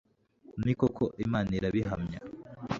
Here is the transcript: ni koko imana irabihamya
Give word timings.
ni 0.63 0.73
koko 0.79 1.03
imana 1.25 1.51
irabihamya 1.57 2.19